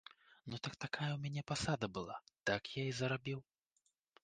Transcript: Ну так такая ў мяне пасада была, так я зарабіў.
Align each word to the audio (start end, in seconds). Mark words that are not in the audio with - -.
Ну 0.53 0.59
так 0.67 0.73
такая 0.85 1.09
ў 1.13 1.19
мяне 1.25 1.43
пасада 1.51 1.91
была, 1.99 2.17
так 2.51 2.73
я 2.79 2.89
зарабіў. 3.03 3.39